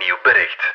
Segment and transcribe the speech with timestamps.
[0.00, 0.74] Nieuw bericht.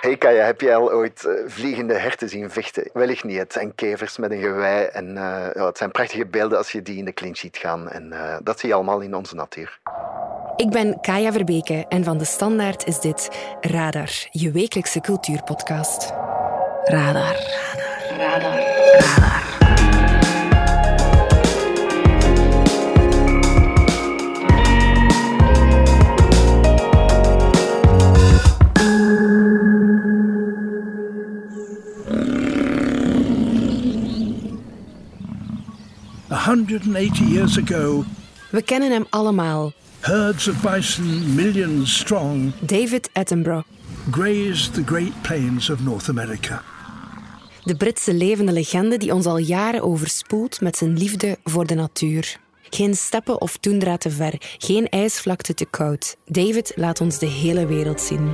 [0.00, 2.90] Hey Kaya, heb je al ooit eh, vliegende herten zien vechten?
[2.92, 3.38] Wellicht niet.
[3.38, 6.82] Het zijn kevers met een gewei en eh, ja, het zijn prachtige beelden als je
[6.82, 7.88] die in de clinch ziet gaan.
[7.88, 9.78] En eh, dat zie je allemaal in onze natuur.
[10.56, 13.30] Ik ben Kaya Verbeke en van De Standaard is dit
[13.60, 16.12] Radar, je wekelijkse cultuurpodcast.
[16.84, 17.36] Radar.
[18.08, 18.18] Radar.
[18.18, 18.60] Radar.
[18.98, 19.51] Radar.
[36.56, 38.04] 180 years ago,
[38.50, 39.72] We kennen hem allemaal.
[40.00, 43.64] herds of bison, millions strong, David Attenborough.
[44.10, 46.62] grazed the great plains of North America.
[47.64, 52.36] De Britse levende legende die ons al jaren overspoelt met zijn liefde voor de natuur.
[52.70, 56.16] Geen steppen of toendra te ver, geen ijsvlakte te koud.
[56.26, 58.32] David laat ons de hele wereld zien.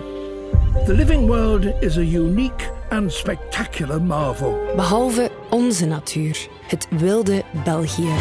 [0.87, 4.59] The living world is a unique and spectacular marvel.
[4.77, 8.13] Behalve onze natuur, het wilde België.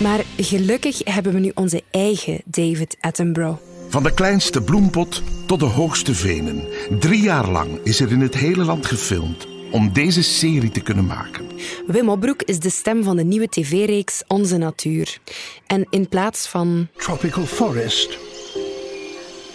[0.00, 3.60] Maar gelukkig hebben we nu onze eigen David Attenborough.
[3.88, 6.68] Van de kleinste bloempot tot de hoogste venen.
[6.98, 11.06] Drie jaar lang is er in het hele land gefilmd om deze serie te kunnen
[11.06, 11.46] maken.
[11.86, 15.18] Wim Opbroek is de stem van de nieuwe tv-reeks Onze Natuur.
[15.66, 18.18] En in plaats van Tropical forest.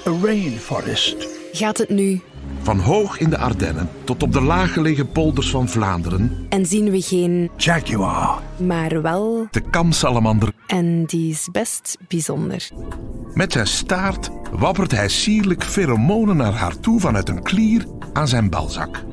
[0.07, 1.27] A rainforest.
[1.51, 2.21] gaat het nu
[2.61, 7.01] Van hoog in de Ardennen tot op de laaggelegen polders van Vlaanderen, en zien we
[7.01, 8.41] geen, Jaguar.
[8.57, 10.53] maar wel, de kamsalamander.
[10.67, 12.69] en die is best bijzonder.
[13.33, 18.49] Met zijn staart wappert hij sierlijk pheromonen naar haar toe vanuit een klier aan zijn
[18.49, 19.03] balzak.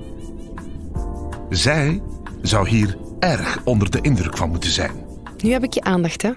[1.51, 2.03] Zij
[2.43, 4.93] zou hier erg onder de indruk van moeten zijn.
[5.43, 6.31] Nu heb ik je aandacht, hè?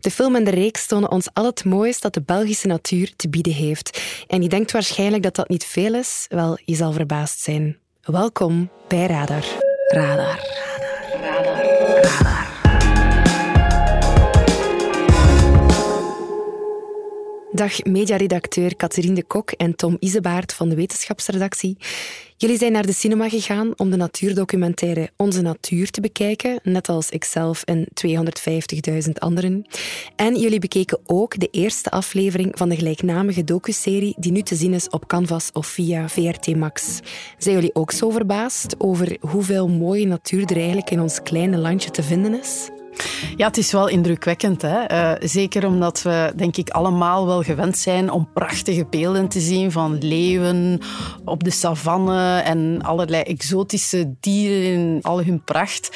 [0.00, 3.28] De film en de reeks tonen ons al het moois dat de Belgische natuur te
[3.28, 4.00] bieden heeft.
[4.26, 6.26] En je denkt waarschijnlijk dat dat niet veel is.
[6.28, 7.78] Wel, je zal verbaasd zijn.
[8.02, 9.44] Welkom bij Radar.
[9.88, 10.40] Radar.
[11.12, 11.64] Radar.
[12.02, 12.44] Radar.
[17.54, 21.76] Dag mediaredacteur Catherine de Kok en Tom Isebaert van de wetenschapsredactie.
[22.36, 27.10] Jullie zijn naar de cinema gegaan om de natuurdocumentaire Onze Natuur te bekijken, net als
[27.10, 27.86] ikzelf en
[29.06, 29.66] 250.000 anderen.
[30.16, 34.74] En jullie bekeken ook de eerste aflevering van de gelijknamige docuserie die nu te zien
[34.74, 37.00] is op Canvas of via VRT Max.
[37.38, 41.90] Zijn jullie ook zo verbaasd over hoeveel mooie natuur er eigenlijk in ons kleine landje
[41.90, 42.68] te vinden is?
[43.36, 44.62] Ja, het is wel indrukwekkend.
[44.62, 44.82] Hè?
[44.82, 49.72] Eh, zeker omdat we, denk ik, allemaal wel gewend zijn om prachtige beelden te zien
[49.72, 50.80] van leeuwen
[51.24, 55.90] op de savanne en allerlei exotische dieren in al hun pracht.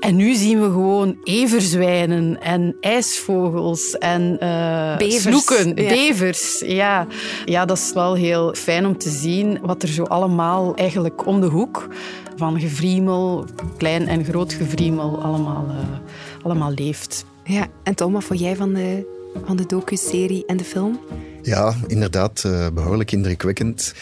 [0.00, 5.88] En nu zien we gewoon everzwijnen en ijsvogels en eh, Bevers, snoeken, ja.
[5.88, 6.62] bevers.
[6.66, 7.06] Ja.
[7.44, 11.40] ja, dat is wel heel fijn om te zien wat er zo allemaal eigenlijk om
[11.40, 11.88] de hoek
[12.36, 13.44] van gevriemel,
[13.76, 15.98] klein en groot gevriemel, allemaal, eh,
[16.42, 17.24] allemaal leeft.
[17.44, 19.06] Ja, en Tom, wat vond jij van de,
[19.44, 21.00] van de docuserie en de film?
[21.42, 23.92] Ja, inderdaad, eh, behoorlijk indrukwekkend.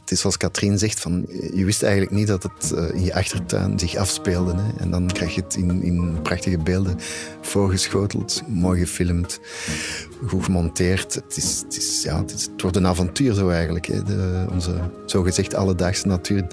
[0.00, 3.14] Het is zoals Katrien zegt, van, je wist eigenlijk niet dat het eh, in je
[3.14, 4.54] achtertuin zich afspeelde.
[4.54, 4.82] Hè?
[4.82, 6.96] En dan krijg je het in, in prachtige beelden
[7.40, 9.40] voorgeschoteld, mooi gefilmd,
[10.26, 11.14] goed gemonteerd.
[11.14, 14.02] Het, is, het, is, ja, het, is- het wordt een avontuur zo eigenlijk, hè?
[14.02, 14.74] De, onze
[15.06, 16.46] zogezegd alledaagse natuur.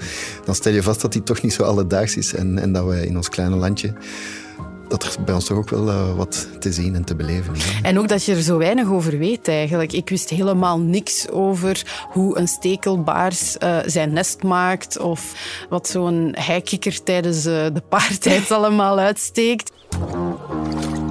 [0.45, 3.05] Dan stel je vast dat die toch niet zo alledaags is en, en dat wij
[3.05, 3.93] in ons kleine landje
[4.99, 7.79] dat er bij ons toch ook wel eh, wat te zien en te beleven is.
[7.81, 9.93] En ook dat je er zo weinig over weet eigenlijk.
[9.93, 15.33] Ik wist helemaal niks over hoe een stekelbaars eh, zijn nest maakt of
[15.69, 19.71] wat zo'n heikikker tijdens eh, de paartijd allemaal uitsteekt.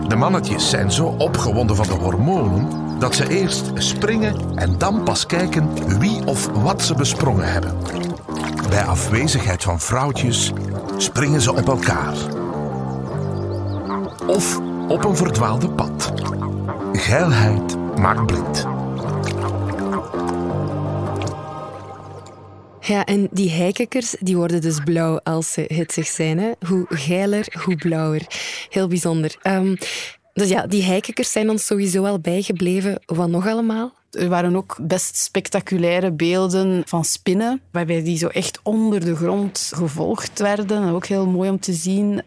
[0.08, 2.68] De mannetjes zijn zo opgewonden van de hormonen
[2.98, 7.76] dat ze eerst springen en dan pas kijken wie of wat ze besprongen hebben.
[8.68, 10.52] Bij afwezigheid van vrouwtjes
[10.96, 12.41] springen ze op elkaar.
[14.26, 16.12] Of op een verdwaalde pad.
[16.92, 18.66] Geilheid maakt blind.
[22.80, 26.38] Ja, en die heikekers die worden dus blauw als ze hitsig zijn.
[26.38, 26.50] Hè?
[26.66, 28.26] Hoe geiler, hoe blauwer.
[28.68, 29.36] Heel bijzonder.
[29.42, 29.74] Ehm,
[30.32, 33.02] dus ja, die heikekers zijn ons sowieso al bijgebleven.
[33.06, 33.92] Wat nog allemaal?
[34.12, 39.72] Er waren ook best spectaculaire beelden van spinnen, waarbij die zo echt onder de grond
[39.74, 40.92] gevolgd werden.
[40.94, 42.22] Ook heel mooi om te zien.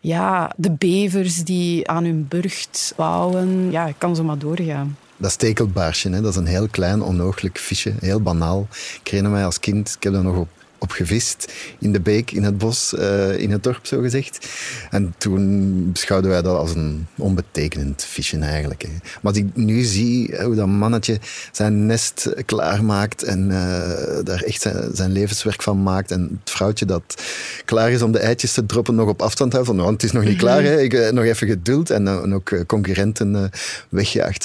[0.00, 3.70] Ja, de bevers die aan hun burcht bouwen.
[3.70, 4.96] Ja, ik kan zo maar doorgaan.
[5.16, 7.94] Dat stekelbaarsje, hè, dat is een heel klein, onnooglijk visje.
[8.00, 8.66] Heel banaal.
[9.00, 10.48] Ik herinner mij als kind, ik heb dat nog op
[10.78, 14.48] op gevist in de beek, in het bos, uh, in het dorp, zo gezegd.
[14.90, 18.82] En toen beschouwden wij dat als een onbetekenend visje eigenlijk.
[18.82, 18.88] Hè.
[18.88, 21.18] Maar als ik nu zie hoe dat mannetje
[21.52, 26.84] zijn nest klaarmaakt en uh, daar echt zijn, zijn, levenswerk van maakt en het vrouwtje
[26.84, 27.22] dat
[27.64, 30.16] klaar is om de eitjes te droppen nog op afstand houden, van, want het is
[30.16, 30.80] nog niet klaar, hè.
[30.80, 33.50] Ik, uh, nog even geduld en, en ook concurrenten
[33.88, 34.44] wegjaagt,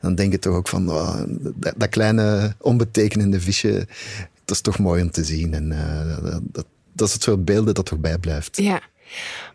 [0.00, 1.16] dan denk je toch ook van oh,
[1.54, 3.86] dat, dat kleine onbetekenende visje
[4.46, 5.54] dat is toch mooi om te zien.
[5.54, 5.68] En
[6.52, 8.56] dat, dat is het soort beelden dat toch bijblijft.
[8.56, 8.80] Ja.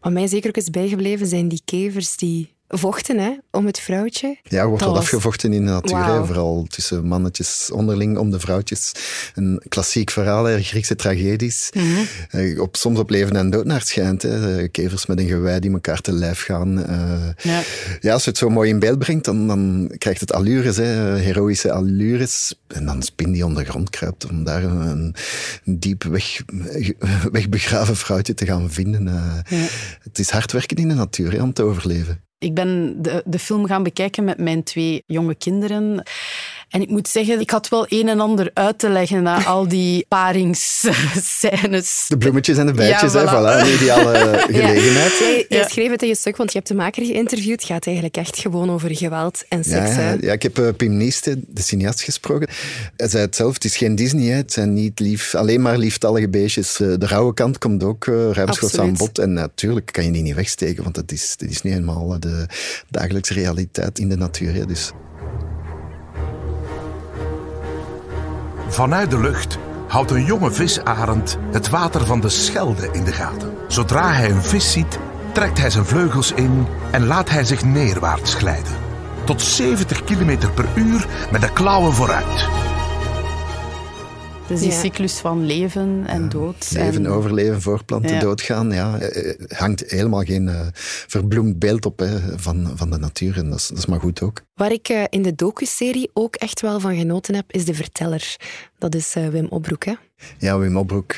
[0.02, 4.38] Wat mij zeker ook is bijgebleven zijn die kevers die vochten hè, om het vrouwtje.
[4.44, 6.26] Ja, wordt wel afgevochten in de natuur.
[6.26, 8.92] Vooral tussen mannetjes onderling om de vrouwtjes.
[9.36, 11.70] Een klassiek verhaal, hè, Griekse tragedies.
[11.74, 12.08] Mm
[12.58, 14.22] op, soms op leven en dood naar het schijnt.
[14.22, 14.68] Hè.
[14.68, 16.80] Kevers met een gewei die elkaar te lijf gaan.
[16.80, 17.62] Uh, ja.
[18.00, 18.14] ja.
[18.14, 21.72] als je het zo mooi in beeld brengt, dan, dan krijgt het allures, hè, heroïsche
[21.72, 22.56] allures.
[22.68, 25.16] En dan spin die ondergrond kruipt om daar een,
[25.66, 26.42] een diep weg,
[27.32, 29.08] wegbegraven vrouwtje te gaan vinden.
[29.08, 29.68] Uh, ja.
[30.02, 32.22] Het is hard werken in de natuur hè, om te overleven.
[32.42, 36.04] Ik ben de, de film gaan bekijken met mijn twee jonge kinderen.
[36.72, 39.68] En ik moet zeggen, ik had wel een en ander uit te leggen na al
[39.68, 42.06] die paringsscènes.
[42.08, 43.30] De bloemetjes en de bijtjes, ja, voilà.
[43.30, 43.60] hè, voilà.
[43.62, 45.18] een ideale gelegenheid.
[45.20, 45.26] Ja.
[45.26, 47.60] Jij, jij schreef het in je stuk, want je hebt de maker geïnterviewd.
[47.62, 49.96] Het gaat eigenlijk echt gewoon over geweld en seks.
[49.96, 52.48] Ja, ja ik heb uh, Pim Nieste, de cineast, gesproken.
[52.98, 54.36] Hij zei het zelf, het is geen Disney, hè.
[54.36, 56.80] het zijn niet lief, alleen maar lieftallige beestjes.
[56.80, 59.20] Uh, de rauwe kant komt ook uh, ruimschoots aan bod.
[59.20, 62.46] En natuurlijk kan je die niet wegsteken, want dat is, dat is niet helemaal de
[62.90, 64.54] dagelijkse realiteit in de natuur.
[64.54, 64.66] Hè.
[64.66, 64.92] Dus
[68.72, 69.58] Vanuit de lucht
[69.88, 73.54] houdt een jonge visarend het water van de Schelde in de gaten.
[73.68, 75.00] Zodra hij een vis ziet,
[75.34, 78.74] trekt hij zijn vleugels in en laat hij zich neerwaarts glijden.
[79.24, 82.48] Tot 70 km per uur met de klauwen vooruit.
[84.52, 86.72] Dus die cyclus van leven en dood.
[86.72, 88.72] Leven, overleven, voorplanten, doodgaan.
[88.72, 90.68] Ja, eh, eh, hangt helemaal geen uh,
[91.08, 93.38] verbloemd beeld op hè, van, van de natuur.
[93.38, 94.42] En dat is, dat is maar goed ook.
[94.54, 98.36] Waar ik uh, in de docu-serie ook echt wel van genoten heb, is de verteller.
[98.78, 99.94] Dat is Wim Opbroek, hè?
[100.38, 101.16] Ja, Wim Opbroek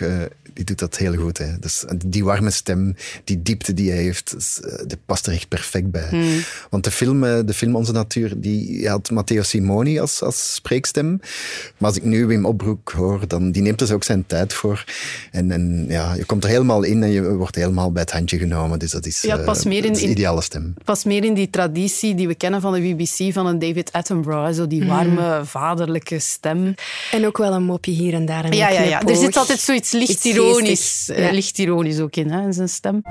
[0.54, 1.38] die doet dat heel goed.
[1.38, 1.60] Hè.
[1.60, 5.92] Dus die warme stem, die diepte die hij heeft, eh, die past er echt perfect
[5.92, 6.08] bij.
[6.10, 6.40] Hmm.
[6.70, 11.20] Want de film, eh, de film Onze Natuur, die had Matteo Simoni als, als spreekstem.
[11.78, 14.54] Maar als ik nu Wim Opbroek hoor, dan die neemt er dus ook zijn tijd
[14.54, 14.86] voor.
[15.32, 18.38] En, en ja, je komt er helemaal in en je wordt helemaal bij het handje
[18.38, 18.80] genomen.
[18.80, 20.74] Dus dat is, ja, het past uh, meer in, de ideale stem.
[20.84, 24.54] pas meer in die traditie die we kennen van de BBC, van een David Attenborough.
[24.54, 24.90] Zo die hmm.
[24.90, 26.74] warme, vaderlijke stem.
[27.12, 28.56] En ook wel een mopje hier en daar.
[28.56, 28.93] ja, ja, ja.
[29.00, 31.32] Er zit altijd zoiets licht ironisch, ja.
[31.32, 33.02] licht ironisch ook in, hè, in zijn stem.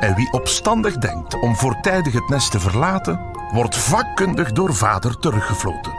[0.00, 3.20] En wie opstandig denkt om voortijdig het nest te verlaten,
[3.52, 5.92] wordt vakkundig door vader teruggefloten.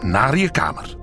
[0.00, 0.98] Naar je kamer.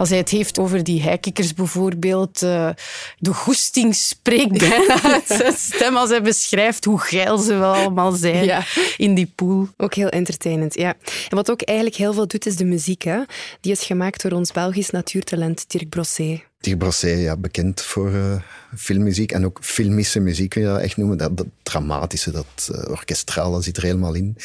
[0.00, 2.70] Als hij het heeft over die heikikkers bijvoorbeeld, uh,
[3.18, 8.12] de goesting spreekt bijna uit zijn stem als hij beschrijft hoe geil ze wel allemaal
[8.12, 8.64] zijn
[8.96, 9.68] in die pool.
[9.76, 10.94] Ook heel entertainend, ja.
[11.28, 13.02] En wat ook eigenlijk heel veel doet, is de muziek.
[13.02, 13.20] Hè?
[13.60, 16.42] Die is gemaakt door ons Belgisch natuurtalent Dirk Brossé.
[16.60, 18.34] Dirk Brossé, ja, bekend voor uh,
[18.76, 21.18] filmmuziek en ook filmische muziek, kun je dat echt noemen.
[21.18, 24.36] Dat, dat dramatische, dat uh, orkestrale zit er helemaal in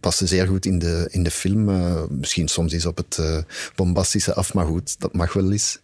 [0.00, 1.68] paste zeer goed in de, in de film.
[1.68, 3.38] Uh, misschien soms is op het uh,
[3.74, 5.78] bombastische af, maar goed, dat mag wel eens.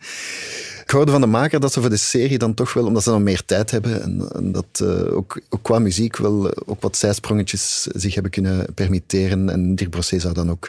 [0.85, 3.11] Ik hoorde van de maker dat ze voor de serie dan toch wel, omdat ze
[3.11, 4.03] dan meer tijd hebben,
[4.35, 9.49] en, dat uh, ook, ook, qua muziek wel ook wat zijsprongetjes zich hebben kunnen permitteren.
[9.49, 10.69] En Dirk Brossé zou dan ook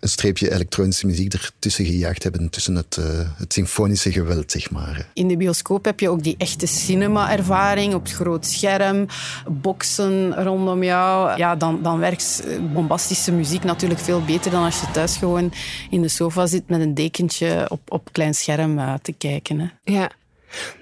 [0.00, 3.04] een streepje elektronische muziek ertussen gejaagd hebben, tussen het, uh,
[3.36, 5.08] het symfonische geweld, zeg maar.
[5.14, 9.06] In de bioscoop heb je ook die echte cinema-ervaring op het groot scherm,
[9.48, 11.38] boksen rondom jou.
[11.38, 12.42] Ja, dan, dan werkt
[12.72, 15.52] bombastische muziek natuurlijk veel beter dan als je thuis gewoon
[15.90, 19.39] in de sofa zit met een dekentje op, op klein scherm te kijken.
[19.82, 20.10] Ja.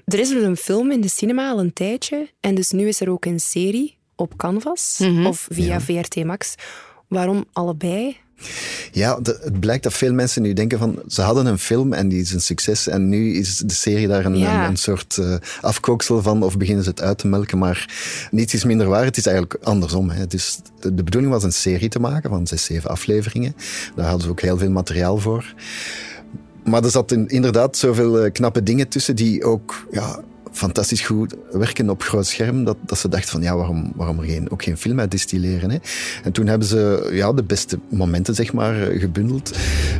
[0.05, 2.31] Er is dus een film in de cinema al een tijdje.
[2.41, 5.27] En dus nu is er ook een serie op Canvas mhm.
[5.27, 6.55] of via VRT Max.
[7.09, 8.17] Waarom allebei?
[8.93, 12.21] Ja, het blijkt dat veel mensen nu denken van ze hadden een film en die
[12.21, 16.43] is een succes en nu is de serie daar een, een, soort uh, afkooksel van
[16.43, 17.89] of beginnen ze het uit te melken, maar
[18.31, 19.05] niets is minder waar.
[19.05, 20.11] Het is eigenlijk andersom.
[20.11, 20.27] Hè.
[20.27, 23.57] Dus de, de bedoeling was een serie te maken van zes, zeven afleveringen.
[23.95, 25.55] Daar hadden ze ook heel veel materiaal voor.
[26.69, 30.21] Maar er zat inderdaad zoveel eh, knappe dingen tussen die ook ja,
[30.53, 34.25] fantastisch goed werken op groot scherm, dat, dat ze dachten van ja, waarom, waarom er
[34.25, 35.71] geen, ook geen film uit distilleren.
[35.71, 35.79] Hè?
[36.23, 39.57] En toen hebben ze ja, de beste momenten zeg maar gebundeld.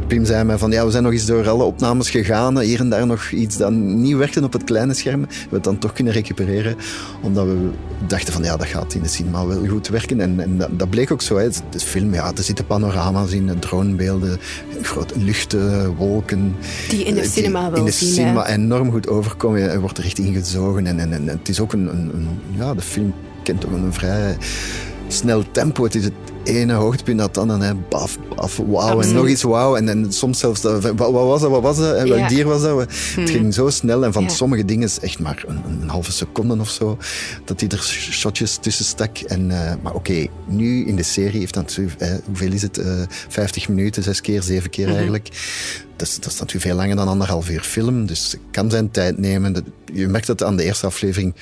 [0.07, 2.91] Pim zei mij van ja, we zijn nog eens door alle opnames gegaan, hier en
[2.91, 5.21] daar nog iets dat niet werkte op het kleine scherm.
[5.21, 6.77] We hebben het dan toch kunnen recupereren,
[7.23, 7.71] omdat we
[8.07, 10.21] dachten van ja, dat gaat in de cinema wel goed werken.
[10.21, 11.37] En, en dat, dat, bleek ook zo.
[11.37, 11.49] Hè.
[11.71, 14.39] De film, ja, er zitten panorama's in, dronebeelden,
[14.83, 16.57] grote luchten, wolken.
[16.89, 19.73] Die in de eh, cinema wel In de cinema enorm goed overkomen.
[19.73, 20.87] Je wordt er echt ingezogen.
[20.87, 23.93] En, en, en het is ook een, een, een ja, de film kent toch een
[23.93, 24.37] vrij
[25.09, 25.85] snel tempo.
[25.85, 26.15] Het is het
[26.49, 29.77] ene hoogtepunt dat dan, en baf, baf, wauw, en nog iets wauw.
[29.77, 32.63] En, en soms zelfs, wat, wat was dat, wat was dat, en welk dier was
[32.63, 32.79] dat?
[32.81, 33.27] Het hmm.
[33.27, 36.71] ging zo snel en van sommige dingen is echt maar een, een, halve seconde of
[36.71, 36.99] zo,
[37.45, 39.19] dat hij er shotjes tussen stak.
[39.19, 43.03] En, uh, maar oké, nu in de serie heeft dat, uh, hoeveel is het, uh,
[43.03, 45.01] eh, 50 minuten, zes keer, zeven keer mm -hmm.
[45.01, 45.29] eigenlijk.
[45.97, 49.19] Dat is, dat is natuurlijk veel langer dan anderhalf uur film, dus kan zijn tijd
[49.19, 49.65] nemen.
[49.93, 51.35] Je merkt dat aan de eerste aflevering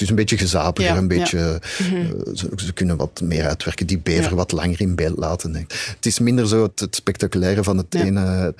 [0.00, 1.94] het is een beetje gezapiger, een beetje, mhm.
[1.94, 5.54] eh, ze, kunnen wat meer uitwerken, die bever wat langer in beeld laten.
[5.96, 8.54] Het is minder zo het, spectaculaire van het ene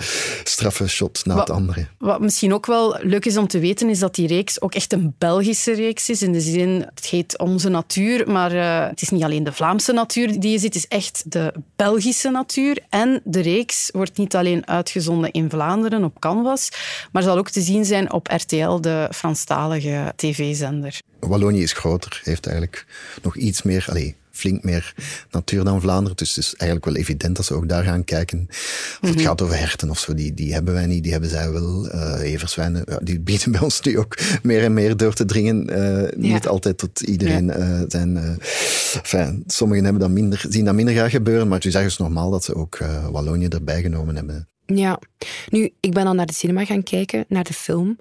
[0.45, 1.87] straffe shot na het andere.
[1.99, 4.93] Wat misschien ook wel leuk is om te weten, is dat die reeks ook echt
[4.93, 6.23] een Belgische reeks is.
[6.23, 9.93] In de zin, het heet Onze Natuur, maar uh, het is niet alleen de Vlaamse
[9.93, 12.79] natuur die je ziet, het is echt de Belgische natuur.
[12.89, 16.69] En de reeks wordt niet alleen uitgezonden in Vlaanderen op Canvas,
[17.13, 21.01] maar zal ook te zien zijn op RTL, de Franstalige tv-zender.
[21.21, 22.87] Wallonië is groter, heeft eigenlijk
[23.23, 24.95] nog iets meer, allez, flink meer
[25.31, 26.17] natuur dan Vlaanderen.
[26.17, 28.47] Dus het is eigenlijk wel evident dat ze ook daar gaan kijken.
[28.49, 29.25] Of het mhm.
[29.25, 31.95] gaat over herten of zo, die, die hebben wij niet, die hebben zij wel.
[31.95, 35.79] Uh, everzwijnen, ja, die bieden bij ons nu ook meer en meer door te dringen.
[35.79, 37.59] Uh, niet altijd tot iedereen ja.
[37.59, 38.39] uh, zijn...
[38.95, 42.31] Enfin, sommigen hebben dat minder, zien dat minder graag gebeuren, maar het is eigenlijk normaal
[42.31, 42.79] dat ze ook
[43.11, 44.49] Wallonië erbij genomen hebben.
[44.67, 44.99] Ja,
[45.49, 47.97] nu, ik ben dan naar de cinema gaan kijken, naar de film.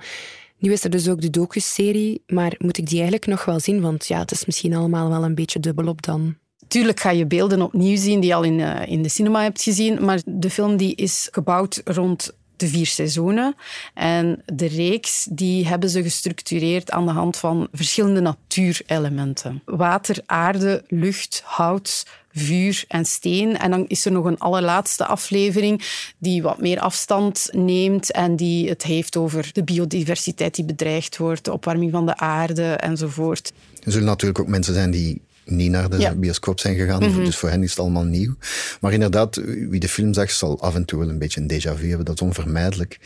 [0.60, 3.82] Nu is er dus ook de docu-serie, maar moet ik die eigenlijk nog wel zien?
[3.82, 6.36] Want ja, het is misschien allemaal wel een beetje dubbelop dan.
[6.68, 9.62] Tuurlijk ga je beelden opnieuw zien die je al in, uh, in de cinema hebt
[9.62, 13.56] gezien, maar de film die is gebouwd rond de vier seizoenen.
[13.94, 19.62] En de reeks die hebben ze gestructureerd aan de hand van verschillende natuurelementen.
[19.66, 23.58] Water, aarde, lucht, hout, vuur en steen.
[23.58, 25.82] En dan is er nog een allerlaatste aflevering
[26.18, 31.46] die wat meer afstand neemt en die het heeft over de biodiversiteit die bedreigd wordt,
[31.46, 33.54] de opwarming van de aarde enzovoort.
[33.84, 37.04] Er zullen natuurlijk ook mensen zijn die niet naar de bioscoop zijn gegaan.
[37.04, 37.24] Mhm.
[37.24, 38.36] Dus voor hen is het allemaal nieuw.
[38.82, 39.36] Maar inderdaad,
[39.70, 42.06] wie de film zag, zal af en toe wel een beetje een déjà vu hebben.
[42.06, 43.00] Dat is onvermijdelijk.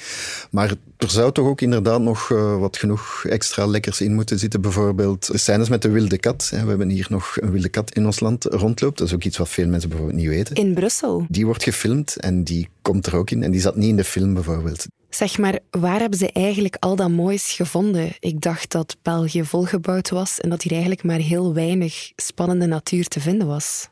[0.52, 4.62] Maar er zou toch ook inderdaad nog uh, wat genoeg extra lekkers in moeten zitten.
[4.62, 6.50] Bijvoorbeeld de scènes met de wilde kat.
[6.50, 8.98] We hebben hier nog een wilde kat in ons land rondloopt.
[8.98, 10.56] Dat is ook iets wat veel mensen bijvoorbeeld niet weten.
[10.56, 11.26] In Brussel?
[11.30, 13.44] Die wordt gefilmd en die komt er ook in.
[13.44, 14.86] En die zat niet in de film bijvoorbeeld.
[15.10, 18.12] Zeg maar, waar hebben ze eigenlijk al dat moois gevonden?
[18.20, 23.08] Ik dacht dat België volgebouwd was en dat hier eigenlijk maar heel weinig spannende natuur
[23.08, 23.90] te vinden was.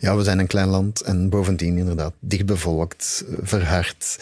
[0.00, 4.18] Ja, we zijn een klein land en bovendien inderdaad dichtbevolkt, verhard,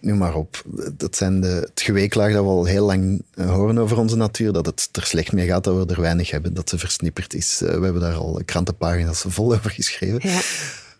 [0.00, 0.62] noem maar op.
[0.96, 4.52] Dat zijn de, het geweeklaag dat we al heel lang eh, horen over onze natuur,
[4.52, 7.62] dat het er slecht mee gaat, dat we er weinig hebben, dat ze versnipperd is.
[7.62, 10.28] Eh, we hebben daar al krantenpagina's vol over geschreven.
[10.28, 10.40] Ja.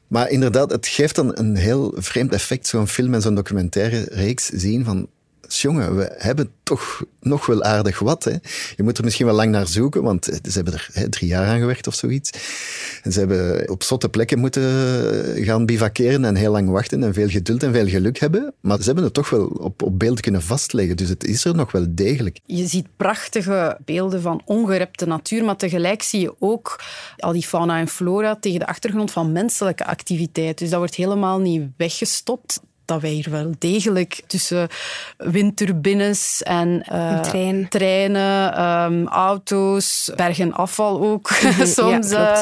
[0.08, 4.46] Maar inderdaad, het geeft dan een heel vreemd effect, zo'n film en zo'n documentaire reeks
[4.46, 5.08] zien van
[5.48, 8.24] jongen, we hebben toch nog wel aardig wat.
[8.24, 8.30] Hè.
[8.76, 11.46] Je moet er misschien wel lang naar zoeken, want ze hebben er hè, drie jaar
[11.46, 12.30] aan gewerkt of zoiets.
[13.02, 14.64] En ze hebben op zotte plekken moeten
[15.44, 18.54] gaan bivakeren en heel lang wachten en veel geduld en veel geluk hebben.
[18.60, 21.54] Maar ze hebben het toch wel op, op beeld kunnen vastleggen, dus het is er
[21.54, 22.38] nog wel degelijk.
[22.44, 26.80] Je ziet prachtige beelden van ongerepte natuur, maar tegelijk zie je ook
[27.16, 30.58] al die fauna en flora tegen de achtergrond van menselijke activiteit.
[30.58, 34.68] Dus dat wordt helemaal niet weggestopt dat wij hier wel degelijk tussen
[35.16, 37.68] windturbines en uh, Trein.
[37.68, 41.28] treinen, um, auto's, bergen afval ook
[41.78, 42.40] soms uh,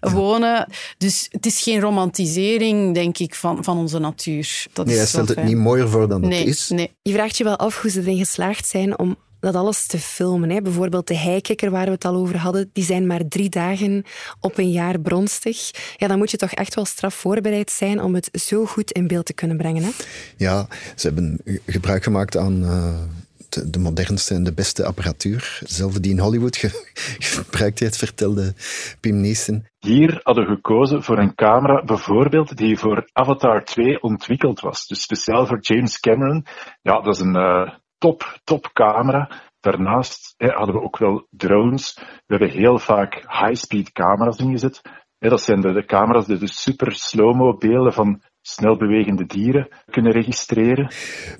[0.00, 0.66] wonen.
[0.98, 4.66] Dus het is geen romantisering, denk ik, van, van onze natuur.
[4.72, 6.68] Dat nee, hij stelt het niet mooier voor dan nee, het is.
[6.68, 6.96] Nee.
[7.02, 10.50] Je vraagt je wel af hoe ze erin geslaagd zijn om dat alles te filmen.
[10.50, 10.62] Hè.
[10.62, 14.04] Bijvoorbeeld de heikikker waar we het al over hadden, die zijn maar drie dagen
[14.40, 15.70] op een jaar bronstig.
[15.96, 19.06] Ja, dan moet je toch echt wel straf voorbereid zijn om het zo goed in
[19.06, 19.82] beeld te kunnen brengen.
[19.82, 19.90] Hè?
[20.36, 20.66] Ja,
[20.96, 22.62] ze hebben gebruik gemaakt aan...
[22.62, 23.18] Uh
[23.50, 25.58] de, modernste en de beste apparatuur.
[25.60, 26.56] Dezelfde die in Hollywood
[27.18, 28.54] gebruikt heeft, vertelde
[29.00, 29.66] Pim Neeson.
[29.78, 34.86] Hier hadden we gekozen voor een camera, bijvoorbeeld, die voor Avatar 2 ontwikkeld was.
[34.86, 36.46] Dus speciaal voor James Cameron.
[36.82, 39.28] Ja, dat is een uh, top, top camera.
[39.60, 41.94] Daarnaast hè, hadden we ook wel drones.
[42.26, 44.80] We hebben heel vaak high-speed camera's ingezet.
[45.18, 49.68] Hè, dat zijn de, de, camera's die de super slow-mo beelden van snel bewegende dieren
[49.90, 50.92] kunnen registreren.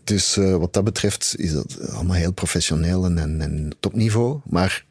[0.05, 4.41] Dus uh, wat dat betreft is dat allemaal heel professioneel en, en topniveau.
[4.45, 4.85] Maar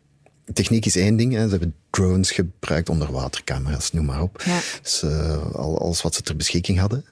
[0.53, 1.33] techniek is één ding.
[1.33, 1.43] Hè.
[1.43, 4.41] Ze hebben drones gebruikt, onderwatercamera's, noem maar op.
[4.45, 4.59] Ja.
[4.81, 7.05] Dus uh, alles wat ze ter beschikking hadden.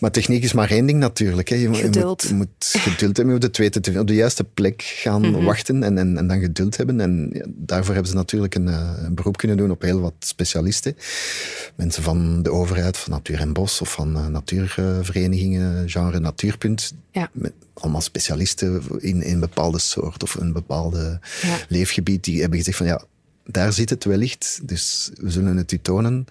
[0.00, 1.48] Maar techniek is maar één ding natuurlijk.
[1.48, 1.56] Hè.
[1.56, 2.22] Je, geduld.
[2.22, 5.34] Je moet, moet, geduld hebben, je moet het weten, op de juiste plek gaan mm
[5.34, 5.44] -hmm.
[5.44, 7.00] wachten en, en, en, dan geduld hebben.
[7.00, 10.14] En ja, daarvoor hebben ze natuurlijk een, eh, een, beroep kunnen doen op heel wat
[10.18, 10.96] specialisten.
[11.74, 16.94] Mensen van de overheid, van Natuur en Bos of van uh, natuurverenigingen, genre Natuurpunt.
[17.12, 17.30] Ja.
[17.32, 21.20] Met allemaal specialisten in, in een bepaalde soort of een bepaalde
[21.68, 22.24] leefgebied.
[22.24, 23.04] Die hebben gezegd van ja,
[23.44, 26.24] daar zit het wellicht, dus we zullen het u tonen.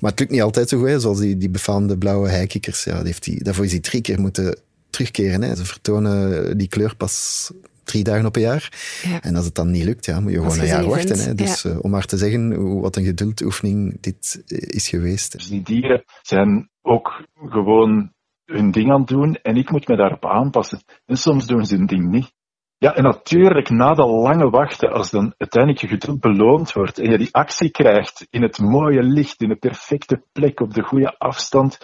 [0.00, 1.00] Maar het lukt niet altijd zo goed, hè.
[1.00, 2.84] zoals die, die befaamde blauwe heikikkers.
[2.84, 4.58] Ja, heeft die, daarvoor is hij drie keer moeten
[4.90, 5.42] terugkeren.
[5.42, 5.56] Hè.
[5.56, 7.50] Ze vertonen die kleur pas
[7.84, 8.72] drie dagen op een jaar.
[9.02, 9.22] Ja.
[9.22, 11.18] En als het dan niet lukt, ja, moet je gewoon een jaar wachten.
[11.18, 11.34] Hè.
[11.34, 11.70] Dus ja.
[11.70, 15.32] uh, om maar te zeggen hoe, wat een geduldoefening dit is geweest.
[15.32, 18.12] Dus die dieren zijn ook gewoon
[18.44, 20.82] hun ding aan het doen en ik moet me daarop aanpassen.
[21.06, 22.32] En soms doen ze hun ding niet.
[22.78, 27.10] Ja, en natuurlijk, na dat lange wachten, als dan uiteindelijk je geduld beloond wordt en
[27.10, 31.18] je die actie krijgt in het mooie licht, in de perfecte plek, op de goede
[31.18, 31.78] afstand,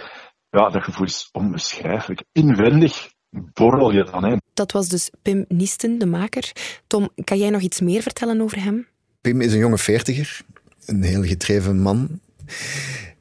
[0.51, 2.25] ja, dat gevoel is onbeschrijfelijk.
[2.33, 4.25] Inwendig borrel je dan.
[4.25, 4.37] Hè.
[4.55, 6.53] Dat was dus Pim Niesten, de maker.
[6.87, 8.87] Tom, kan jij nog iets meer vertellen over hem?
[9.21, 10.41] Pim is een jonge veertiger,
[10.87, 12.21] een heel gedreven man.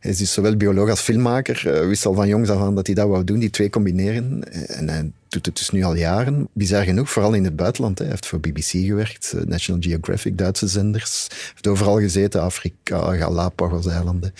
[0.04, 1.64] Hij is dus zowel bioloog als filmmaker.
[1.68, 4.44] Uh, wist al van jongs af aan dat hij dat wou doen, die twee combineren.
[4.68, 6.48] En hij doet het dus nu al jaren.
[6.54, 7.98] Bizar genoeg, vooral in het buitenland.
[7.98, 8.04] Hè.
[8.04, 11.28] Hij heeft voor BBC gewerkt, National Geographic, Duitse zenders.
[11.30, 14.34] Hij heeft overal gezeten, Afrika, Galapagos-eilanden.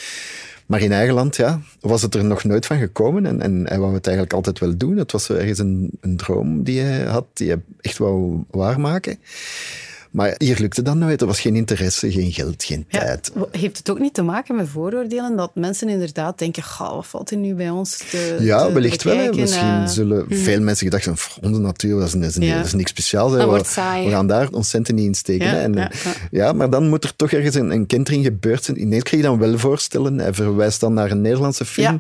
[0.66, 3.26] Maar in eigen land, ja, was het er nog nooit van gekomen.
[3.26, 4.98] En, en hij wou het eigenlijk altijd wel doen.
[4.98, 9.18] Het was ergens een, een droom die hij had, die hij echt wou waarmaken.
[10.14, 11.22] Maar hier lukte dat nooit.
[11.22, 13.32] Er was geen interesse, geen geld, geen ja, tijd.
[13.52, 15.36] Heeft het ook niet te maken met vooroordelen?
[15.36, 19.04] Dat mensen inderdaad denken, ga, wat valt er nu bij ons te Ja, te wellicht
[19.04, 19.18] wel.
[19.18, 19.30] Hè.
[19.32, 20.38] Misschien uh, zullen mm.
[20.38, 22.58] veel mensen gedacht hebben, onze natuur, dat is, dat is, ja.
[22.58, 23.32] dat is niks speciaals.
[23.32, 25.48] We, gaan daar ons centen niet in steken.
[25.48, 25.60] Ja.
[25.60, 25.92] En,
[26.32, 28.82] ja, maar dan moet er toch ergens een, een kentering gebeurd zijn.
[28.82, 30.20] Ineens krijg je dan wel voorstellen.
[30.20, 32.00] Hij verwijst dan naar een Nederlandse film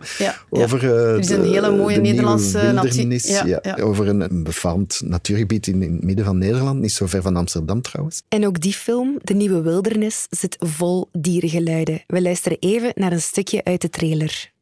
[0.50, 3.48] over uh, er is een hele mooie de Nederlandse natuur.
[3.48, 6.79] Ja, over een, een befaamd natuurgebied in, in het midden van Nederland.
[6.79, 8.02] Niet zo ver van Amsterdam trouwens.
[8.27, 12.03] En ook die film, De Nieuwe Wildernis, zit vol dierengeluiden.
[12.07, 14.52] We luisteren even naar een stukje uit de trailer.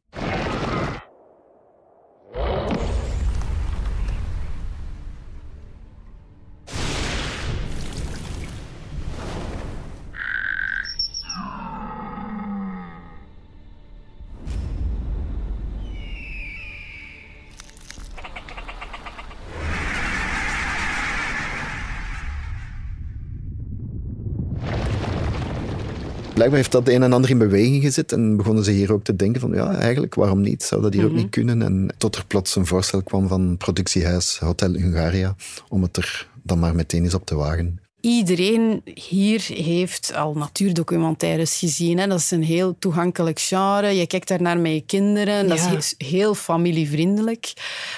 [26.33, 29.15] Blijkbaar heeft dat een en ander in beweging gezet en begonnen ze hier ook te
[29.15, 30.63] denken van ja, eigenlijk, waarom niet?
[30.63, 31.11] Zou dat hier Mhm.
[31.11, 31.61] ook niet kunnen?
[31.61, 35.35] En tot er plots een voorstel kwam van productiehuis Hotel Hungaria
[35.69, 37.79] om het er dan maar meteen eens op te wagen.
[38.01, 41.97] Iedereen hier heeft al natuurdocumentaires gezien.
[41.99, 42.07] Hè.
[42.07, 43.87] Dat is een heel toegankelijk genre.
[43.95, 45.47] Je kijkt daar naar met je kinderen.
[45.47, 45.71] Dat Ja.
[45.77, 47.53] is heel familievriendelijk.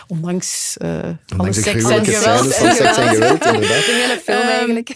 [0.08, 2.40] Ondanks, uh, alle Ondanks seks en geweld.
[2.40, 3.86] van seks en geweld, inderdaad.
[3.86, 4.90] De hele film Ehm, eigenlijk.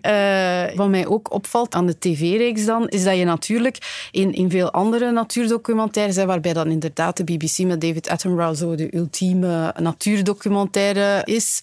[0.00, 4.50] Eh, wat mij ook opvalt aan de tv-reeks dan, is dat je natuurlijk in, in
[4.50, 9.74] veel andere natuurdocumentaires, hè, waarbij dan inderdaad de BBC met David Attenborough zo de ultieme
[9.80, 11.60] natuurdocumentaire is,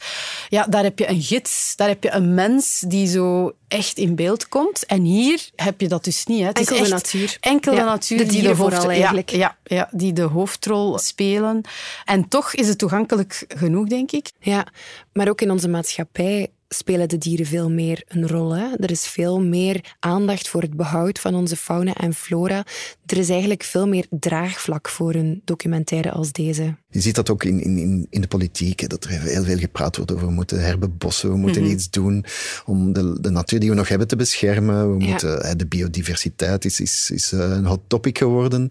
[0.49, 4.15] ja, daar heb je een gids, daar heb je een mens die zo echt in
[4.15, 4.85] beeld komt.
[4.85, 6.39] En hier heb je dat dus niet.
[6.39, 6.45] Hè.
[6.45, 7.37] Het Enkel is de natuur.
[7.39, 9.29] Enkel Ja, de natuur de die de hoofd- eigenlijk.
[9.29, 11.61] Ja, ja, die de hoofdrol spelen.
[12.05, 14.31] En toch is het toegankelijk genoeg, denk ik.
[14.39, 14.65] Ja,
[15.13, 18.55] maar ook in onze maatschappij spelen de dieren veel meer een rol.
[18.55, 18.65] Hè?
[18.79, 22.65] Er is veel meer aandacht voor het behoud van onze fauna en flora.
[23.05, 26.75] Er is eigenlijk veel meer draagvlak voor een documentaire als deze.
[26.89, 29.95] Je ziet dat ook in, in, in de politiek, hè, dat er heel veel gepraat
[29.97, 31.71] wordt over we moeten herbebossen, we moeten Mhm.
[31.71, 32.25] iets doen
[32.65, 34.97] om de, de natuur die we nog hebben te beschermen.
[34.97, 35.09] We Ja.
[35.09, 38.69] moeten, de biodiversiteit is, is, is eh, een hot topic geworden.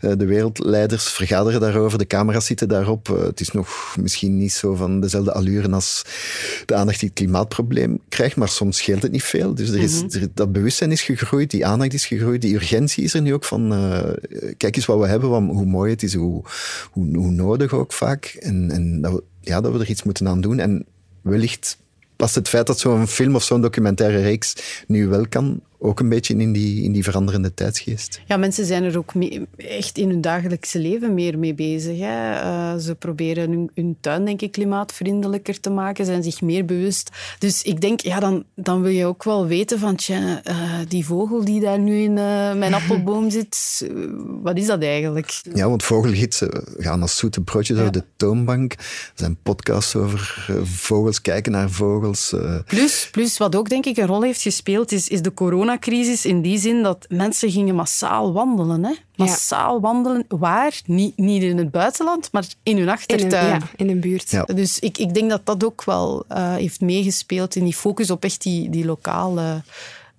[0.00, 3.08] Eh, De wereldleiders vergaderen daarover, de camera's zitten daarop.
[3.08, 6.02] Eh, Het is nog misschien niet zo van dezelfde allure als
[6.66, 9.54] de aandacht die het klimaatprobleem krijgt, maar soms scheelt het niet veel.
[9.54, 13.14] Dus er is, er- dat bewustzijn is gegroeid, die aandacht is gegroeid, die urgentie is
[13.14, 14.10] er nu ook van eh,
[14.56, 16.42] kijk eens wat we hebben, wat, hoe mooi het is, hoe,
[16.90, 18.24] hoe, hoe nodig ook vaak.
[18.40, 20.58] En, en dat, we, ja, dat we er iets moeten aan doen.
[20.58, 20.84] En
[21.22, 21.78] wellicht
[22.16, 26.08] past het feit dat zo'n film of zo'n documentaire reeks nu wel kan ook een
[26.08, 28.20] beetje in die, in die veranderende tijdsgeest.
[28.26, 31.98] Ja, mensen zijn er ook mee, echt in hun dagelijkse leven meer mee bezig.
[31.98, 32.32] Hè.
[32.32, 37.10] Uh, ze proberen hun, hun, tuin, denk ik, klimaatvriendelijker te maken, zijn zich meer bewust.
[37.38, 41.06] Dus ik denk, ja, dan, dan wil je ook wel weten van, tja, uh, die
[41.06, 43.86] vogel die daar nu in uh, mijn appelboom zit,
[44.42, 45.40] wat is dat eigenlijk?
[45.54, 47.82] Ja, want vogelgidsen gaan als zoete broodjes ja.
[47.82, 48.72] over de toonbank.
[48.72, 48.78] Er
[49.14, 52.34] zijn podcasts over vogels, kijken naar vogels.
[52.66, 55.30] Plus, plus, wat ook denk ik een rol heeft gespeeld, is, is de
[55.66, 58.84] coronacrisis in die zin dat mensen gingen massaal wandelen.
[58.84, 58.92] Hè?
[59.16, 59.80] Massaal ja.
[59.80, 60.24] wandelen.
[60.28, 60.80] Waar?
[60.84, 63.46] Niet, niet in het buitenland, maar in hun achtertuin.
[63.46, 64.30] In een, ja, in een buurt.
[64.30, 64.44] Ja.
[64.44, 68.24] Dus ik, ik denk dat dat ook wel uh, heeft meegespeeld in die focus op
[68.24, 69.62] echt die, die lokale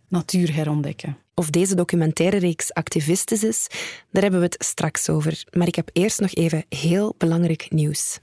[0.07, 1.17] natuur herontdekken.
[1.33, 3.67] Of deze documentaire reeks activistisch is,
[4.11, 5.43] daar hebben we het straks over.
[5.51, 8.19] Maar ik heb eerst nog even heel belangrijk nieuws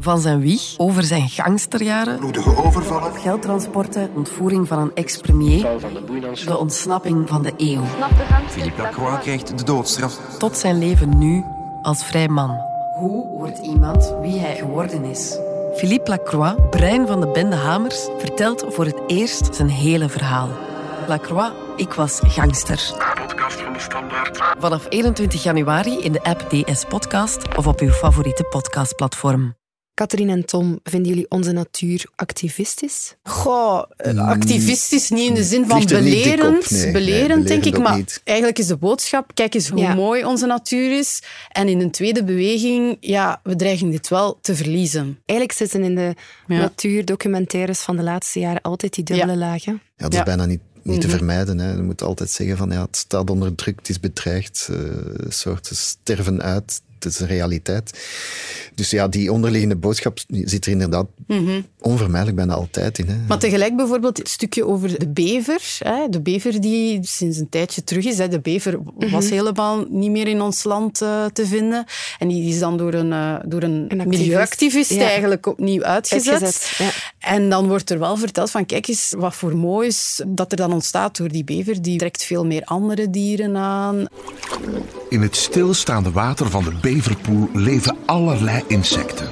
[0.00, 5.66] van zijn wieg over zijn gangsterjaren, bloedige overvallen, geldtransporten, ontvoering van een ex-premier,
[6.44, 7.82] de ontsnapping van de eeuw.
[8.48, 10.18] Philippe Lacroix krijgt de doodstraf.
[10.38, 11.44] Tot zijn leven nu
[11.82, 12.56] als vrij man.
[12.98, 15.38] Hoe wordt iemand wie hij geworden is?
[15.74, 20.48] Philippe Lacroix, brein van de bende Hamers, vertelt voor het eerst zijn hele verhaal.
[21.06, 22.80] Lacroix, ik was gangster.
[23.14, 24.38] Podcast van de Standaard.
[24.58, 29.57] Vanaf 21 januari in de app DS Podcast of op uw favoriete podcastplatform.
[29.98, 33.16] Katrien en Tom, vinden jullie onze natuur activistisch?
[33.22, 33.82] Goh,
[34.16, 38.20] activistisch niet in de zin van belerend, nee, belerend denk ik, maar niet.
[38.24, 39.94] eigenlijk is de boodschap, kijk eens hoe ja.
[39.94, 41.22] mooi onze natuur is.
[41.48, 45.18] En in een tweede beweging, ja, we dreigen dit wel te verliezen.
[45.26, 46.14] Eigenlijk zitten in de
[46.46, 46.58] ja.
[46.58, 49.38] natuurdocumentaires van de laatste jaren altijd die dubbele ja.
[49.38, 49.72] lagen.
[49.96, 51.58] Ja, dat is bijna niet niet te vermijden.
[51.58, 51.72] Hè.
[51.72, 54.78] Je moet altijd zeggen van ja, het staat onder druk, het is bedreigd, uh,
[55.28, 57.92] soorten sterven uit het is een realiteit.
[58.78, 61.66] Dus ja, die onderliggende boodschap zit er inderdaad mm -hmm.
[61.80, 63.08] onvermijdelijk bijna altijd in.
[63.08, 63.16] Hè.
[63.28, 65.76] Maar tegelijk bijvoorbeeld het stukje over de bever.
[65.78, 66.08] Hè.
[66.08, 68.18] De bever die sinds een tijdje terug is.
[68.18, 68.28] Hè.
[68.28, 69.10] De bever mm -hmm.
[69.10, 71.84] was helemaal niet meer in ons land uh, te vinden.
[72.18, 75.06] En die is dan door een, uh, door een, een milieuactivist ja.
[75.06, 76.42] eigenlijk opnieuw uitgezet.
[76.42, 76.90] uitgezet ja.
[77.18, 80.72] En dan wordt er wel verteld van kijk eens wat voor moois dat er dan
[80.72, 81.82] ontstaat door die bever.
[81.82, 84.06] Die trekt veel meer andere dieren aan.
[85.08, 89.28] In het stilstaande water van de beverpoel leven allerlei insecten.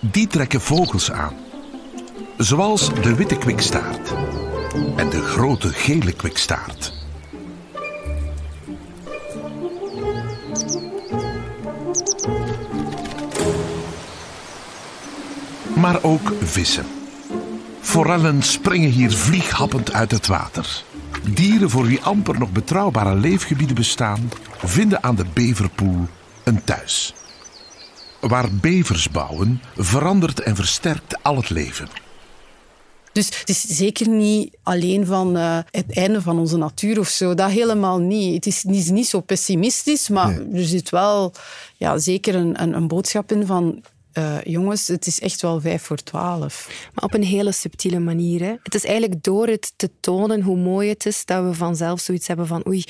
[0.00, 1.34] Die trekken vogels aan.
[2.36, 4.14] Zoals de witte kwikstaart
[4.96, 6.92] en de grote gele kwikstaart.
[15.74, 16.86] Maar ook vissen.
[17.80, 20.84] Forellen springen hier vlieghappend uit het water.
[21.30, 26.08] Dieren voor wie amper nog betrouwbare leefgebieden bestaan, vinden aan de beverpoel
[26.44, 27.14] een thuis.
[28.20, 31.88] Waar bevers bouwen, verandert en versterkt al het leven.
[33.12, 37.34] Dus het is zeker niet alleen van uh, het einde van onze natuur of zo.
[37.34, 38.34] Dat helemaal niet.
[38.34, 40.62] Het is, het is niet zo pessimistisch, maar nee.
[40.62, 41.32] er zit wel
[41.76, 43.82] ja, zeker een, een, een boodschap in van
[44.18, 46.68] uh, jongens, het is echt wel vijf voor twaalf.
[46.94, 48.40] Maar op een hele subtiele manier.
[48.40, 48.54] Hè?
[48.62, 52.26] Het is eigenlijk door het te tonen hoe mooi het is, dat we vanzelf zoiets
[52.26, 52.84] hebben van oei,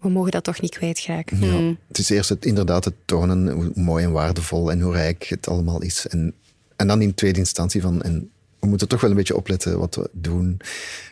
[0.00, 1.40] we mogen dat toch niet kwijtraken.
[1.40, 1.78] Ja, hmm.
[1.88, 5.48] Het is eerst het, inderdaad het tonen hoe mooi en waardevol en hoe rijk het
[5.48, 6.06] allemaal is.
[6.06, 6.34] En,
[6.76, 8.02] en dan in tweede instantie van...
[8.02, 10.44] En we moeten toch wel een beetje opletten wat we doen.
[10.44, 10.58] Hoe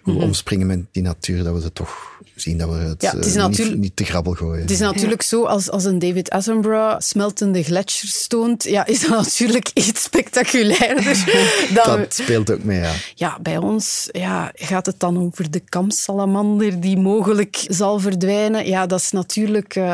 [0.03, 0.23] we mm-hmm.
[0.23, 3.37] omspringen met die natuur, dat we ze toch zien dat we het, ja, het is
[3.37, 4.61] uh, niet, niet, te grabbel gooien.
[4.61, 5.29] Het is natuurlijk ja.
[5.29, 11.25] zo, als, als een David Attenborough smeltende gletsjers toont, ja, is dat natuurlijk iets spectaculairder.
[11.85, 12.93] dan dat speelt ook mee, ja.
[13.15, 18.67] Ja, bij ons ja, gaat het dan over de kamsalamander die mogelijk zal verdwijnen.
[18.67, 19.77] Ja, dat is natuurlijk...
[19.77, 19.85] Uh,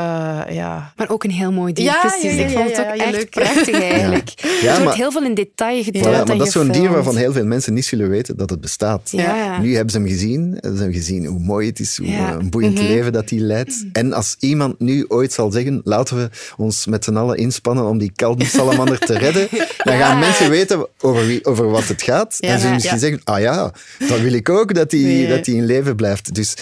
[0.50, 0.92] ja.
[0.96, 2.38] Maar ook een heel mooi dier, ja, precies.
[2.38, 3.30] Ik vond het ook echt leuk.
[3.30, 4.32] prachtig, eigenlijk.
[4.36, 4.52] Ja.
[4.62, 7.16] Ja, er wordt heel veel in detail getoond ja, maar dat is zo'n dier waarvan
[7.16, 9.10] heel veel mensen niet zullen weten dat het bestaat.
[9.10, 9.60] Ja.
[9.60, 12.50] Nu hebben ze hem gezien, hebben ze hem gezien hoe mooi het is, hoe een
[12.50, 12.88] boeiend mm-hmm.
[12.88, 13.84] leven dat hij leidt.
[13.92, 17.98] En als iemand nu ooit zal zeggen, laten we ons met z'n allen inspannen om
[17.98, 19.48] die salamander te redden,
[19.84, 22.36] dan gaan mensen weten over, wie, over wat het gaat.
[22.40, 23.72] en ze misschien zeggen, ah ja,
[24.08, 25.28] dan wil ik ook dat hij nee.
[25.28, 26.34] dat in leven blijft.
[26.34, 26.54] Dus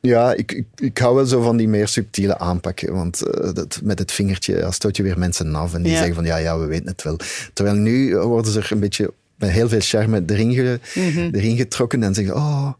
[0.00, 2.94] ja, ik, ik, ik, hou wel zo van die meer subtiele aanpakken.
[2.94, 5.96] Want uh, dat, met het vingertje stoot je weer mensen af en die ja.
[5.96, 7.16] zeggen van ja, ja, we weten het wel.
[7.52, 11.34] Terwijl nu worden ze er een beetje met heel veel charme erin, ge, mm-hmm.
[11.34, 12.72] erin getrokken en zeggen oh.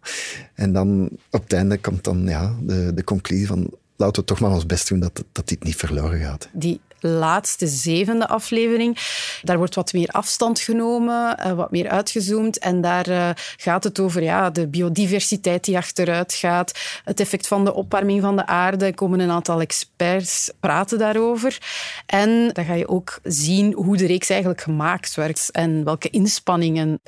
[0.55, 4.41] En dan op het einde komt dan ja, de, de conclusie van laten we toch
[4.41, 6.49] maar ons best doen dat, dat dit niet verloren gaat.
[6.53, 8.99] Die laatste zevende aflevering.
[9.43, 12.59] Daar wordt wat meer afstand genomen, uh, wat meer uitgezoomd.
[12.59, 17.65] En daar uh, gaat het over ja, de biodiversiteit die achteruit gaat, het effect van
[17.65, 18.85] de opwarming van de aarde.
[18.85, 21.59] Er komen een aantal experts praten daarover.
[22.07, 27.01] En dan ga je ook zien hoe de reeks eigenlijk gemaakt werd en welke inspanningen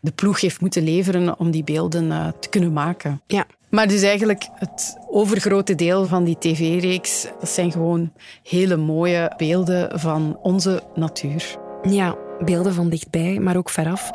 [0.00, 3.22] de ploeg heeft moeten leveren om die beelden uh, te kunnen maken.
[3.26, 9.32] Ja, Maar dus eigenlijk het overgrote deel van die tv-reeks, dat zijn gewoon hele mooie
[9.36, 11.56] beelden van onze natuur.
[11.82, 14.10] Ja, beelden van dichtbij, maar ook veraf.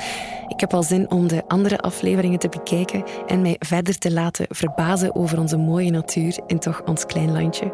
[0.48, 4.46] Ik heb al zin om de andere afleveringen te bekijken en mij verder te laten
[4.50, 7.72] verbazen over onze mooie natuur in toch ons klein landje.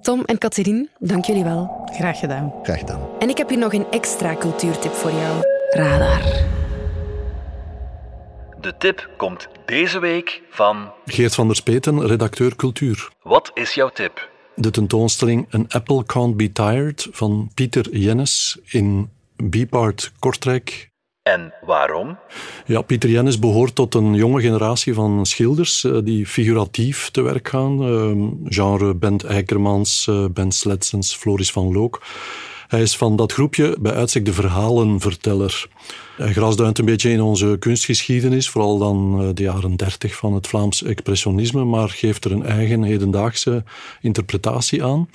[0.00, 1.88] Tom en Catherine, dank jullie wel.
[1.92, 2.52] Graag gedaan.
[2.62, 3.00] Graag gedaan.
[3.18, 5.40] En ik heb hier nog een extra cultuurtip voor jou.
[5.70, 6.60] Radar.
[8.62, 10.92] De tip komt deze week van.
[11.06, 13.08] Geert van der Speten, redacteur cultuur.
[13.22, 14.30] Wat is jouw tip?
[14.54, 20.90] De tentoonstelling An Apple Can't Be Tired van Pieter Jennis in Bipart Kortrijk.
[21.22, 22.18] En waarom?
[22.66, 27.48] Ja, Pieter Jennis behoort tot een jonge generatie van schilders eh, die figuratief te werk
[27.48, 27.82] gaan.
[27.82, 32.02] Uh, genre Bent Eikermans, uh, Bent Sletsens, Floris van Look.
[32.72, 35.66] Hij is van dat groepje bij uitstek de verhalenverteller.
[36.16, 40.46] Hij grasduint een beetje in onze kunstgeschiedenis, vooral dan eh, de jaren dertig van het
[40.46, 43.64] Vlaams expressionisme, maar geeft er een eigen hedendaagse
[44.00, 45.08] interpretatie aan.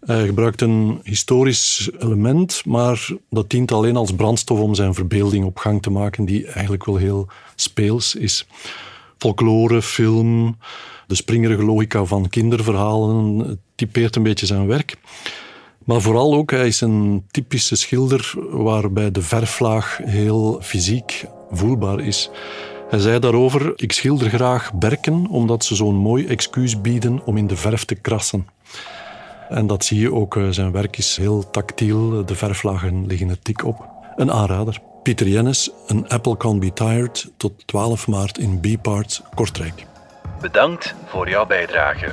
[0.00, 5.58] Hij gebruikt een historisch element, maar dat dient alleen als brandstof om zijn verbeelding op
[5.58, 8.46] gang te maken, die eigenlijk wel heel speels is.
[9.18, 10.58] Folklore, film,
[11.06, 14.96] de springerige logica van kinderverhalen typeert een beetje zijn werk.
[15.88, 22.30] Maar vooral ook, hij is een typische schilder waarbij de verflaag heel fysiek voelbaar is.
[22.88, 27.46] Hij zei daarover, ik schilder graag berken omdat ze zo'n mooi excuus bieden om in
[27.46, 28.46] de verf te krassen.
[29.48, 33.38] En dat zie je ook, eh, zijn werk is heel tactiel, de verflagen liggen er
[33.42, 33.88] dik op.
[34.16, 34.80] Een aanrader.
[35.02, 39.86] Pieter Jennis, Een Apple Can Be Tired, tot 12 maart in B-Part, Kortrijk.
[40.40, 42.12] Bedankt voor jouw bijdrage.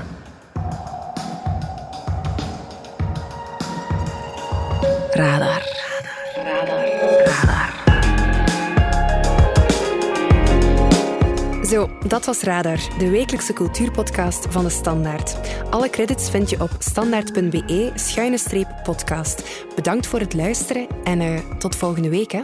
[5.15, 5.63] Radar.
[6.35, 6.85] Radar.
[7.25, 7.73] Radar.
[11.65, 15.37] Zo, dat was Radar, de wekelijkse cultuurpodcast van de Standaard.
[15.69, 19.65] Alle credits vind je op standaard.be-podcast.
[19.75, 22.31] Bedankt voor het luisteren en uh, tot volgende week.
[22.31, 22.41] Hè.